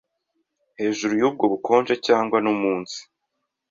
[0.79, 2.99] hejuru yubwo bukonje cyangwa no munsi